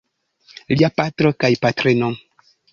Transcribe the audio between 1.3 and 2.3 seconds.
kaj patrino.